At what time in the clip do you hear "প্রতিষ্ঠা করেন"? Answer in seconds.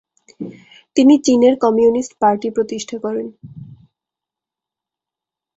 2.49-3.27